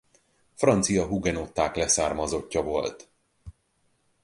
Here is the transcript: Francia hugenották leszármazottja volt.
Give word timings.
Francia 0.53 1.05
hugenották 1.05 1.75
leszármazottja 1.75 2.61
volt. 2.61 3.09